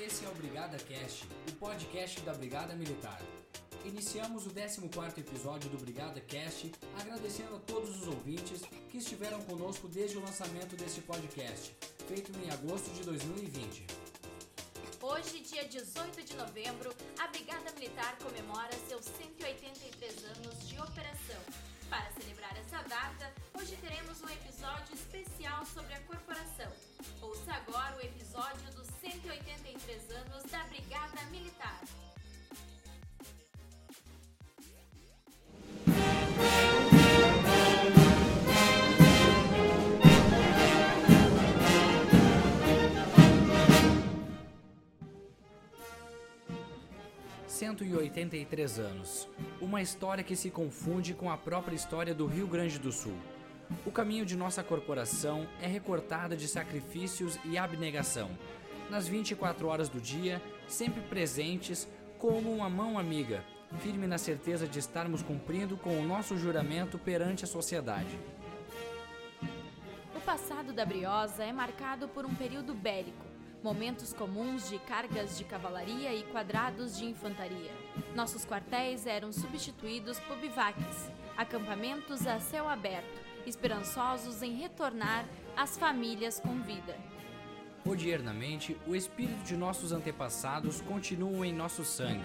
esse 0.00 0.24
é 0.24 0.28
o 0.28 0.34
Brigada 0.34 0.78
Cast, 0.78 1.26
o 1.48 1.52
podcast 1.56 2.20
da 2.20 2.32
Brigada 2.32 2.72
Militar. 2.74 3.20
Iniciamos 3.84 4.46
o 4.46 4.50
14º 4.50 5.18
episódio 5.18 5.68
do 5.70 5.78
Brigada 5.78 6.20
Cast, 6.20 6.72
agradecendo 7.00 7.56
a 7.56 7.58
todos 7.60 8.00
os 8.00 8.06
ouvintes 8.06 8.62
que 8.90 8.98
estiveram 8.98 9.42
conosco 9.42 9.88
desde 9.88 10.16
o 10.16 10.20
lançamento 10.20 10.76
deste 10.76 11.00
podcast, 11.00 11.76
feito 12.06 12.30
em 12.38 12.50
agosto 12.50 12.90
de 12.94 13.02
2020. 13.02 13.86
Hoje, 15.02 15.40
dia 15.40 15.66
18 15.66 16.22
de 16.22 16.34
novembro, 16.36 16.94
a 17.18 17.26
Brigada 17.28 17.72
Militar 17.72 18.16
comemora 18.18 18.72
seus 18.88 19.04
183 19.04 20.24
anos 20.24 20.68
de 20.68 20.78
operação. 20.78 21.42
Para 21.90 22.10
celebrar 22.12 22.56
essa 22.56 22.82
data, 22.82 23.32
hoje 23.54 23.76
teremos 23.76 24.20
um 24.22 24.28
episódio 24.28 24.94
especial 24.94 25.66
sobre 25.66 25.94
a 25.94 26.00
corporação. 26.00 26.67
Brigada 30.78 31.30
Militar. 31.32 31.80
Cento 47.48 47.84
e 47.84 47.92
oitenta 47.96 48.36
e 48.36 48.44
três 48.44 48.78
anos. 48.78 49.28
Uma 49.60 49.82
história 49.82 50.22
que 50.22 50.36
se 50.36 50.48
confunde 50.48 51.12
com 51.12 51.28
a 51.28 51.36
própria 51.36 51.74
história 51.74 52.14
do 52.14 52.26
Rio 52.26 52.46
Grande 52.46 52.78
do 52.78 52.92
Sul. 52.92 53.16
O 53.84 53.90
caminho 53.90 54.24
de 54.24 54.36
nossa 54.36 54.62
corporação 54.62 55.46
é 55.60 55.66
recortada 55.66 56.36
de 56.36 56.46
sacrifícios 56.46 57.36
e 57.44 57.58
abnegação. 57.58 58.30
Nas 58.90 59.06
24 59.06 59.66
horas 59.66 59.88
do 59.90 60.00
dia, 60.00 60.40
sempre 60.66 61.02
presentes, 61.02 61.86
como 62.18 62.50
uma 62.50 62.70
mão 62.70 62.98
amiga, 62.98 63.44
firme 63.80 64.06
na 64.06 64.16
certeza 64.16 64.66
de 64.66 64.78
estarmos 64.78 65.22
cumprindo 65.22 65.76
com 65.76 65.98
o 65.98 66.02
nosso 66.02 66.38
juramento 66.38 66.98
perante 66.98 67.44
a 67.44 67.46
sociedade. 67.46 68.18
O 70.16 70.20
passado 70.20 70.72
da 70.72 70.86
Briosa 70.86 71.44
é 71.44 71.52
marcado 71.52 72.08
por 72.08 72.24
um 72.24 72.34
período 72.34 72.72
bélico, 72.72 73.26
momentos 73.62 74.14
comuns 74.14 74.70
de 74.70 74.78
cargas 74.78 75.36
de 75.36 75.44
cavalaria 75.44 76.14
e 76.14 76.22
quadrados 76.22 76.96
de 76.96 77.04
infantaria. 77.04 77.70
Nossos 78.14 78.46
quartéis 78.46 79.06
eram 79.06 79.32
substituídos 79.32 80.18
por 80.20 80.38
bivaques, 80.38 81.10
acampamentos 81.36 82.26
a 82.26 82.40
céu 82.40 82.66
aberto, 82.66 83.20
esperançosos 83.46 84.42
em 84.42 84.54
retornar 84.54 85.26
às 85.54 85.76
famílias 85.76 86.40
com 86.40 86.60
vida. 86.62 86.96
Odiernamente, 87.84 88.76
o 88.86 88.94
espírito 88.94 89.44
de 89.44 89.56
nossos 89.56 89.92
antepassados 89.92 90.80
continua 90.80 91.46
em 91.46 91.52
nosso 91.52 91.84
sangue, 91.84 92.24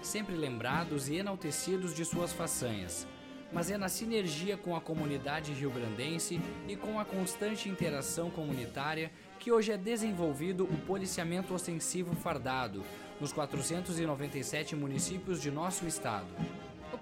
sempre 0.00 0.34
lembrados 0.34 1.08
e 1.08 1.16
enaltecidos 1.16 1.94
de 1.94 2.04
suas 2.04 2.32
façanhas. 2.32 3.06
Mas 3.52 3.70
é 3.70 3.76
na 3.76 3.88
sinergia 3.88 4.56
com 4.56 4.74
a 4.74 4.80
comunidade 4.80 5.52
rio-grandense 5.52 6.40
e 6.66 6.74
com 6.74 6.98
a 6.98 7.04
constante 7.04 7.68
interação 7.68 8.30
comunitária 8.30 9.10
que 9.38 9.52
hoje 9.52 9.72
é 9.72 9.76
desenvolvido 9.76 10.64
o 10.64 10.78
policiamento 10.86 11.52
ostensivo 11.52 12.14
fardado 12.14 12.82
nos 13.20 13.32
497 13.32 14.74
municípios 14.74 15.42
de 15.42 15.50
nosso 15.50 15.86
estado. 15.86 16.28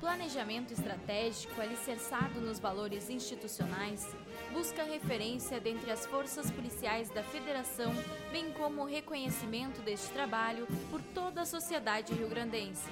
Planejamento 0.01 0.73
estratégico, 0.73 1.61
alicerçado 1.61 2.41
nos 2.41 2.59
valores 2.59 3.11
institucionais, 3.11 4.09
busca 4.51 4.83
referência 4.83 5.61
dentre 5.61 5.91
as 5.91 6.07
forças 6.07 6.51
policiais 6.51 7.11
da 7.11 7.23
Federação, 7.23 7.93
bem 8.33 8.51
como 8.53 8.81
o 8.81 8.87
reconhecimento 8.87 9.83
deste 9.83 10.11
trabalho 10.11 10.67
por 10.91 11.03
toda 11.15 11.43
a 11.43 11.47
sociedade 11.47 12.15
rio-grandense. 12.15 12.89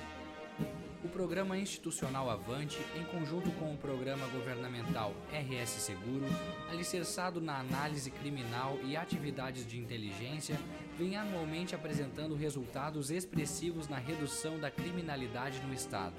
O 1.03 1.09
programa 1.09 1.57
institucional 1.57 2.29
Avante, 2.29 2.79
em 2.95 3.05
conjunto 3.07 3.51
com 3.53 3.73
o 3.73 3.79
programa 3.79 4.27
governamental 4.27 5.15
RS 5.33 5.71
Seguro, 5.71 6.27
alicerçado 6.71 7.41
na 7.41 7.59
análise 7.59 8.11
criminal 8.11 8.79
e 8.85 8.99
atividades 8.99 9.67
de 9.67 9.79
inteligência, 9.79 10.59
vem 10.99 11.17
anualmente 11.17 11.75
apresentando 11.75 12.35
resultados 12.35 13.11
expressivos 13.11 13.89
na 13.89 13.97
redução 13.97 14.59
da 14.59 14.71
criminalidade 14.71 15.59
no 15.61 15.73
Estado. 15.73 16.15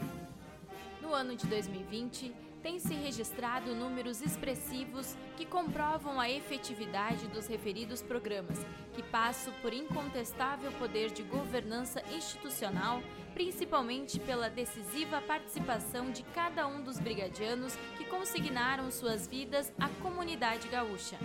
No 1.02 1.14
ano 1.14 1.36
de 1.36 1.48
2020, 1.48 2.34
tem-se 2.62 2.94
registrado 2.94 3.74
números 3.74 4.22
expressivos 4.22 5.16
que 5.38 5.46
comprovam 5.46 6.20
a 6.20 6.30
efetividade 6.30 7.28
dos 7.28 7.48
referidos 7.48 8.02
programas, 8.02 8.60
que 8.94 9.02
passam 9.02 9.54
por 9.62 9.74
incontestável 9.74 10.72
poder 10.74 11.12
de 11.12 11.24
governança 11.24 12.04
institucional, 12.14 13.02
principalmente 13.34 14.20
pela 14.20 14.50
decisiva 14.50 15.22
participação 15.22 16.12
de 16.12 16.24
cada 16.24 16.68
um 16.68 16.82
dos 16.82 17.00
brigadianos 17.00 17.76
que 17.98 18.04
consignaram 18.04 18.92
suas 18.92 19.26
vidas 19.26 19.72
à 19.80 19.88
comunidade 20.02 20.68
gaúcha. 20.68 21.18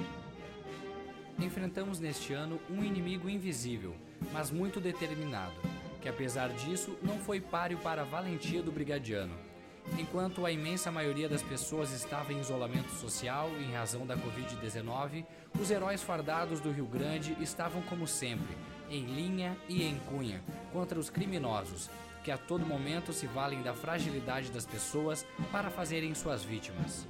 Enfrentamos 1.36 1.98
neste 1.98 2.32
ano 2.32 2.60
um 2.70 2.84
inimigo 2.84 3.28
invisível, 3.28 3.96
mas 4.32 4.52
muito 4.52 4.80
determinado, 4.80 5.56
que 6.00 6.08
apesar 6.08 6.50
disso 6.50 6.96
não 7.02 7.18
foi 7.18 7.40
páreo 7.40 7.78
para 7.78 8.02
a 8.02 8.04
valentia 8.04 8.62
do 8.62 8.70
brigadiano 8.70 9.53
Enquanto 9.98 10.44
a 10.44 10.50
imensa 10.50 10.90
maioria 10.90 11.28
das 11.28 11.42
pessoas 11.42 11.92
estava 11.92 12.32
em 12.32 12.40
isolamento 12.40 12.90
social 12.92 13.50
em 13.60 13.72
razão 13.72 14.06
da 14.06 14.16
Covid-19, 14.16 15.24
os 15.60 15.70
heróis 15.70 16.02
fardados 16.02 16.60
do 16.60 16.70
Rio 16.70 16.86
Grande 16.86 17.36
estavam, 17.40 17.82
como 17.82 18.06
sempre, 18.06 18.56
em 18.90 19.04
linha 19.04 19.56
e 19.68 19.84
em 19.84 19.98
cunha 20.00 20.42
contra 20.72 20.98
os 20.98 21.10
criminosos, 21.10 21.90
que 22.24 22.30
a 22.30 22.38
todo 22.38 22.66
momento 22.66 23.12
se 23.12 23.26
valem 23.26 23.62
da 23.62 23.74
fragilidade 23.74 24.50
das 24.50 24.66
pessoas 24.66 25.26
para 25.52 25.70
fazerem 25.70 26.14
suas 26.14 26.42
vítimas. 26.42 27.06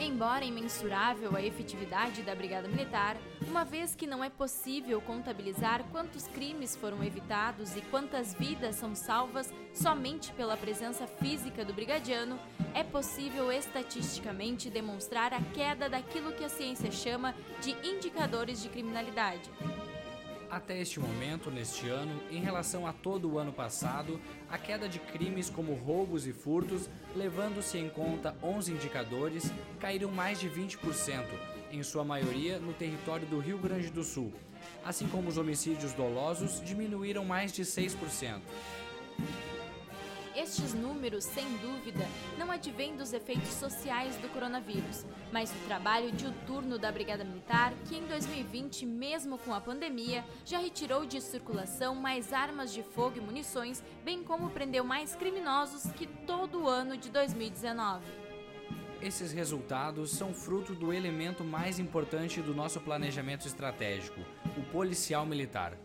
Embora 0.00 0.44
imensurável 0.44 1.34
a 1.36 1.42
efetividade 1.42 2.22
da 2.22 2.34
Brigada 2.34 2.66
Militar, 2.66 3.16
uma 3.46 3.64
vez 3.64 3.94
que 3.94 4.06
não 4.06 4.22
é 4.22 4.28
possível 4.28 5.00
contabilizar 5.00 5.84
quantos 5.92 6.26
crimes 6.26 6.74
foram 6.74 7.02
evitados 7.04 7.76
e 7.76 7.80
quantas 7.82 8.34
vidas 8.34 8.74
são 8.76 8.94
salvas 8.96 9.52
somente 9.72 10.32
pela 10.32 10.56
presença 10.56 11.06
física 11.06 11.64
do 11.64 11.72
brigadiano, 11.72 12.38
é 12.74 12.82
possível 12.82 13.50
estatisticamente 13.52 14.68
demonstrar 14.68 15.32
a 15.32 15.40
queda 15.54 15.88
daquilo 15.88 16.32
que 16.32 16.44
a 16.44 16.48
ciência 16.48 16.90
chama 16.90 17.34
de 17.62 17.70
indicadores 17.86 18.60
de 18.60 18.68
criminalidade. 18.68 19.50
Até 20.50 20.80
este 20.80 21.00
momento, 21.00 21.50
neste 21.50 21.88
ano, 21.88 22.20
em 22.30 22.40
relação 22.40 22.86
a 22.86 22.92
todo 22.92 23.28
o 23.28 23.38
ano 23.38 23.52
passado, 23.52 24.20
a 24.48 24.56
queda 24.56 24.88
de 24.88 25.00
crimes 25.00 25.50
como 25.50 25.74
roubos 25.74 26.26
e 26.26 26.32
furtos, 26.32 26.88
levando-se 27.16 27.76
em 27.78 27.88
conta 27.88 28.34
11 28.42 28.72
indicadores, 28.72 29.50
caíram 29.80 30.10
mais 30.10 30.38
de 30.38 30.48
20%, 30.48 31.24
em 31.72 31.82
sua 31.82 32.04
maioria 32.04 32.60
no 32.60 32.72
território 32.72 33.26
do 33.26 33.40
Rio 33.40 33.58
Grande 33.58 33.90
do 33.90 34.04
Sul, 34.04 34.32
assim 34.84 35.08
como 35.08 35.28
os 35.28 35.36
homicídios 35.36 35.92
dolosos 35.92 36.62
diminuíram 36.64 37.24
mais 37.24 37.52
de 37.52 37.62
6%. 37.62 38.40
Estes 40.46 40.74
números, 40.74 41.24
sem 41.24 41.44
dúvida, 41.56 42.06
não 42.38 42.52
advêm 42.52 42.94
dos 42.94 43.12
efeitos 43.12 43.48
sociais 43.48 44.14
do 44.18 44.28
coronavírus, 44.28 45.04
mas 45.32 45.50
do 45.50 45.66
trabalho 45.66 46.12
diuturno 46.12 46.78
da 46.78 46.92
Brigada 46.92 47.24
Militar, 47.24 47.74
que 47.88 47.96
em 47.96 48.06
2020, 48.06 48.86
mesmo 48.86 49.38
com 49.38 49.52
a 49.52 49.60
pandemia, 49.60 50.24
já 50.44 50.58
retirou 50.58 51.04
de 51.04 51.20
circulação 51.20 51.96
mais 51.96 52.32
armas 52.32 52.72
de 52.72 52.84
fogo 52.84 53.18
e 53.18 53.20
munições, 53.20 53.82
bem 54.04 54.22
como 54.22 54.50
prendeu 54.50 54.84
mais 54.84 55.16
criminosos 55.16 55.90
que 55.94 56.06
todo 56.06 56.62
o 56.62 56.68
ano 56.68 56.96
de 56.96 57.10
2019. 57.10 58.04
Esses 59.02 59.32
resultados 59.32 60.12
são 60.12 60.32
fruto 60.32 60.76
do 60.76 60.92
elemento 60.92 61.42
mais 61.42 61.80
importante 61.80 62.40
do 62.40 62.54
nosso 62.54 62.80
planejamento 62.80 63.48
estratégico, 63.48 64.20
o 64.56 64.62
policial 64.70 65.26
militar. 65.26 65.76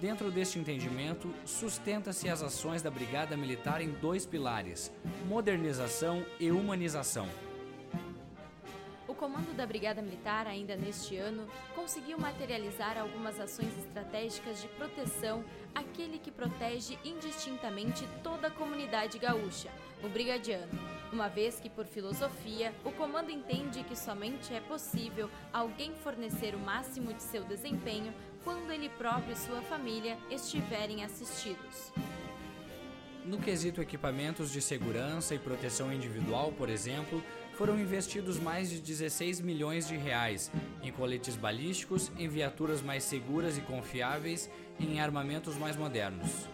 Dentro 0.00 0.30
deste 0.30 0.58
entendimento, 0.58 1.34
sustenta-se 1.46 2.28
as 2.28 2.42
ações 2.42 2.82
da 2.82 2.90
Brigada 2.90 3.34
Militar 3.34 3.80
em 3.80 3.90
dois 3.90 4.26
pilares: 4.26 4.92
modernização 5.26 6.24
e 6.38 6.50
humanização. 6.50 7.26
O 9.08 9.14
comando 9.14 9.56
da 9.56 9.64
Brigada 9.64 10.02
Militar, 10.02 10.46
ainda 10.46 10.76
neste 10.76 11.16
ano, 11.16 11.46
conseguiu 11.74 12.18
materializar 12.18 12.98
algumas 12.98 13.40
ações 13.40 13.72
estratégicas 13.78 14.60
de 14.60 14.68
proteção 14.68 15.42
àquele 15.74 16.18
que 16.18 16.30
protege 16.30 16.98
indistintamente 17.02 18.06
toda 18.22 18.48
a 18.48 18.50
comunidade 18.50 19.18
gaúcha, 19.18 19.70
o 20.04 20.08
brigadiano. 20.10 20.95
Uma 21.12 21.28
vez 21.28 21.60
que, 21.60 21.70
por 21.70 21.86
filosofia, 21.86 22.74
o 22.84 22.90
comando 22.90 23.30
entende 23.30 23.84
que 23.84 23.96
somente 23.96 24.52
é 24.52 24.60
possível 24.60 25.30
alguém 25.52 25.94
fornecer 25.94 26.54
o 26.54 26.58
máximo 26.58 27.12
de 27.12 27.22
seu 27.22 27.44
desempenho 27.44 28.12
quando 28.42 28.72
ele 28.72 28.88
próprio 28.88 29.32
e 29.32 29.36
sua 29.36 29.62
família 29.62 30.18
estiverem 30.30 31.04
assistidos. 31.04 31.92
No 33.24 33.38
quesito 33.38 33.80
equipamentos 33.80 34.52
de 34.52 34.60
segurança 34.60 35.34
e 35.34 35.38
proteção 35.38 35.92
individual, 35.92 36.52
por 36.52 36.68
exemplo, 36.68 37.22
foram 37.54 37.78
investidos 37.78 38.38
mais 38.38 38.70
de 38.70 38.80
16 38.80 39.40
milhões 39.40 39.88
de 39.88 39.96
reais 39.96 40.52
em 40.82 40.92
coletes 40.92 41.34
balísticos, 41.34 42.12
em 42.16 42.28
viaturas 42.28 42.82
mais 42.82 43.02
seguras 43.02 43.58
e 43.58 43.62
confiáveis 43.62 44.48
e 44.78 44.86
em 44.86 45.00
armamentos 45.00 45.56
mais 45.56 45.76
modernos. 45.76 46.46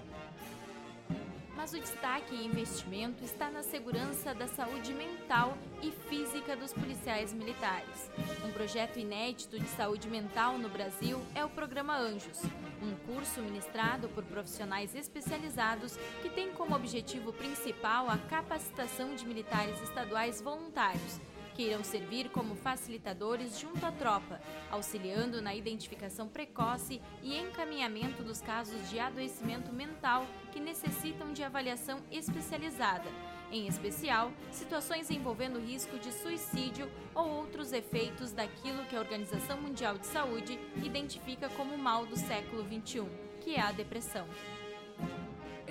Mas 1.62 1.75
o 1.75 1.79
destaque 1.79 2.35
e 2.35 2.44
investimento 2.44 3.23
está 3.23 3.49
na 3.49 3.62
segurança 3.62 4.35
da 4.35 4.49
saúde 4.49 4.93
mental 4.93 5.56
e 5.81 5.93
física 5.93 6.56
dos 6.56 6.73
policiais 6.73 7.32
militares. 7.32 8.11
Um 8.44 8.50
projeto 8.50 8.99
inédito 8.99 9.61
de 9.61 9.69
saúde 9.69 10.09
mental 10.09 10.59
no 10.59 10.69
Brasil 10.69 11.23
é 11.37 11.44
o 11.44 11.49
Programa 11.49 11.97
Anjos, 11.97 12.43
um 12.82 12.97
curso 13.06 13.41
ministrado 13.41 14.09
por 14.09 14.25
profissionais 14.25 14.93
especializados 14.97 15.97
que 16.20 16.29
tem 16.31 16.50
como 16.50 16.75
objetivo 16.75 17.32
principal 17.32 18.11
a 18.11 18.19
capacitação 18.19 19.15
de 19.15 19.25
militares 19.25 19.81
estaduais 19.82 20.43
voluntários 20.43 21.20
que 21.55 21.63
irão 21.63 21.83
servir 21.85 22.31
como 22.31 22.55
facilitadores 22.55 23.59
junto 23.59 23.85
à 23.85 23.93
tropa, 23.93 24.41
auxiliando 24.71 25.41
na 25.41 25.55
identificação 25.55 26.29
precoce 26.29 27.01
e 27.23 27.39
encaminhamento 27.39 28.23
dos 28.23 28.41
casos 28.41 28.89
de 28.91 28.99
adoecimento 28.99 29.73
mental 29.73 30.27
que 30.53 30.61
necessitam 30.61 31.33
de 31.33 31.43
avaliação 31.43 32.01
especializada, 32.11 33.09
em 33.51 33.67
especial 33.67 34.33
situações 34.51 35.11
envolvendo 35.11 35.61
risco 35.61 35.99
de 35.99 36.13
suicídio 36.13 36.91
ou 37.15 37.29
outros 37.29 37.73
efeitos 37.73 38.33
daquilo 38.33 38.85
que 38.87 38.97
a 38.97 39.01
Organização 39.01 39.61
Mundial 39.61 39.99
de 39.99 40.07
Saúde 40.07 40.59
identifica 40.83 41.49
como 41.51 41.77
mal 41.77 42.07
do 42.07 42.17
século 42.17 42.63
XXI, 42.65 43.07
que 43.41 43.55
é 43.55 43.61
a 43.61 43.73
depressão. 43.73 44.27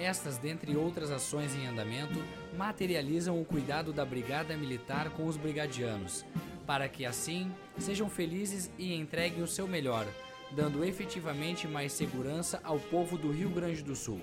Estas, 0.01 0.39
dentre 0.39 0.75
outras 0.75 1.11
ações 1.11 1.55
em 1.55 1.67
andamento, 1.67 2.25
materializam 2.57 3.39
o 3.39 3.45
cuidado 3.45 3.93
da 3.93 4.03
Brigada 4.03 4.57
Militar 4.57 5.11
com 5.11 5.27
os 5.27 5.37
brigadianos, 5.37 6.25
para 6.65 6.89
que 6.89 7.05
assim 7.05 7.53
sejam 7.77 8.09
felizes 8.09 8.71
e 8.79 8.95
entreguem 8.95 9.43
o 9.43 9.47
seu 9.47 9.67
melhor, 9.67 10.07
dando 10.53 10.83
efetivamente 10.83 11.67
mais 11.67 11.93
segurança 11.93 12.59
ao 12.63 12.79
povo 12.79 13.15
do 13.15 13.31
Rio 13.31 13.51
Grande 13.51 13.83
do 13.83 13.95
Sul. 13.95 14.19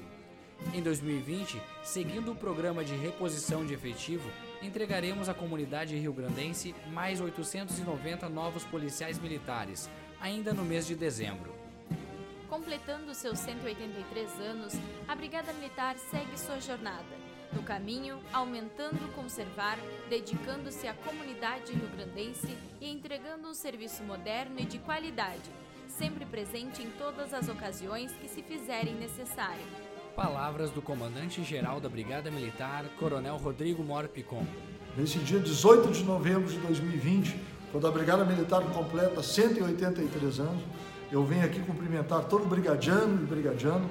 Em 0.75 0.83
2020, 0.83 1.63
seguindo 1.85 2.33
o 2.33 2.37
programa 2.37 2.85
de 2.85 2.97
reposição 2.97 3.65
de 3.65 3.73
efetivo, 3.73 4.29
entregaremos 4.61 5.29
à 5.29 5.35
comunidade 5.35 5.97
rio-grandense 5.97 6.75
mais 6.93 7.21
890 7.21 8.29
novos 8.29 8.65
policiais 8.65 9.17
militares, 9.21 9.89
ainda 10.21 10.53
no 10.53 10.65
mês 10.65 10.89
de 10.89 10.97
dezembro. 10.97 11.58
Completando 12.49 13.15
seus 13.15 13.39
183 13.41 14.41
anos, 14.41 14.73
a 15.07 15.15
Brigada 15.15 15.53
Militar 15.53 15.97
segue 15.99 16.39
sua 16.39 16.59
jornada. 16.59 17.05
No 17.53 17.63
caminho, 17.63 18.19
aumentando 18.33 19.15
conservar, 19.15 19.79
dedicando-se 20.09 20.87
à 20.87 20.95
comunidade 20.95 21.73
rio-grandense 21.73 22.57
e 22.81 22.91
entregando 22.91 23.49
um 23.49 23.55
serviço 23.55 24.03
moderno 24.03 24.59
e 24.59 24.65
de 24.65 24.79
qualidade, 24.79 25.51
sempre 25.89 26.25
presente 26.25 26.83
em 26.83 26.91
todas 26.93 27.35
as 27.35 27.51
ocasiões 27.51 28.13
que 28.13 28.29
se 28.29 28.43
fizerem 28.43 28.95
necessário. 28.95 29.65
Palavras 30.17 30.71
do 30.71 30.81
comandante-geral 30.81 31.81
da 31.81 31.89
Brigada 31.89 32.31
Militar, 32.31 32.87
Coronel 32.99 33.37
Rodrigo 33.37 33.83
Mor 33.83 34.09
Picon. 34.09 34.47
Nesse 34.97 35.19
dia 35.19 35.39
18 35.39 35.93
de 35.93 36.03
novembro 36.03 36.51
de 36.51 36.59
2020, 36.59 37.39
quando 37.71 37.87
a 37.87 37.91
Brigada 37.91 38.25
Militar 38.25 38.63
completa 38.73 39.23
183 39.23 40.41
anos, 40.41 40.63
eu 41.11 41.25
venho 41.25 41.45
aqui 41.45 41.61
cumprimentar 41.61 42.25
todo 42.25 42.47
brigadiano 42.47 43.23
e 43.23 43.27
brigadiano 43.27 43.89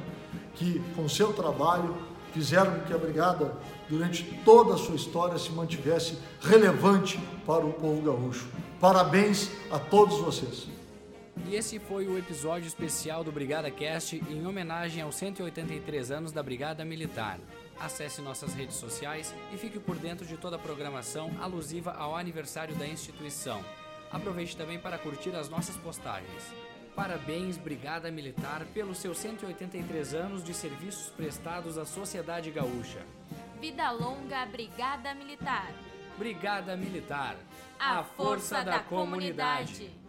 que, 0.54 0.82
com 0.96 1.08
seu 1.08 1.34
trabalho, 1.34 1.96
fizeram 2.34 2.80
com 2.80 2.86
que 2.86 2.94
a 2.94 2.98
Brigada, 2.98 3.56
durante 3.90 4.24
toda 4.46 4.76
a 4.76 4.78
sua 4.78 4.96
história, 4.96 5.38
se 5.38 5.52
mantivesse 5.52 6.18
relevante 6.42 7.20
para 7.46 7.66
o 7.66 7.74
povo 7.74 8.02
gaúcho. 8.02 8.48
Parabéns 8.80 9.52
a 9.72 9.80
todos 9.80 10.20
vocês. 10.20 10.68
E 11.48 11.56
esse 11.56 11.80
foi 11.80 12.08
o 12.08 12.18
episódio 12.18 12.68
especial 12.68 13.24
do 13.24 13.32
Brigada 13.32 13.72
Cast 13.72 14.22
em 14.30 14.46
homenagem 14.46 15.02
aos 15.02 15.16
183 15.16 16.12
anos 16.12 16.32
da 16.32 16.44
Brigada 16.44 16.84
Militar. 16.84 17.40
Acesse 17.80 18.22
nossas 18.22 18.54
redes 18.54 18.76
sociais 18.76 19.34
e 19.54 19.58
fique 19.58 19.80
por 19.80 19.96
dentro 19.96 20.26
de 20.26 20.36
toda 20.36 20.56
a 20.56 20.60
programação 20.60 21.32
alusiva 21.40 21.92
ao 21.92 22.16
aniversário 22.16 22.76
da 22.76 22.88
instituição. 22.88 23.64
Aproveite 24.12 24.58
também 24.58 24.80
para 24.80 24.98
curtir 24.98 25.36
as 25.36 25.48
nossas 25.48 25.78
postagens. 25.78 26.67
Parabéns, 26.98 27.58
Brigada 27.58 28.10
Militar, 28.10 28.66
pelos 28.74 28.98
seus 28.98 29.20
183 29.20 30.16
anos 30.16 30.44
de 30.44 30.52
serviços 30.52 31.12
prestados 31.12 31.78
à 31.78 31.86
sociedade 31.86 32.50
gaúcha. 32.50 33.06
Vida 33.62 33.92
longa, 33.92 34.44
Brigada 34.48 35.14
Militar. 35.14 35.72
Brigada 36.18 36.76
Militar, 36.76 37.36
a, 37.80 38.00
a 38.00 38.04
força, 38.04 38.16
força, 38.16 38.56
da, 38.64 38.72
da 38.72 38.80
comunidade. 38.80 39.74
comunidade. 39.74 40.07